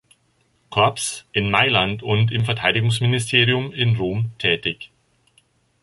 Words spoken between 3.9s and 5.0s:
Rom tätig.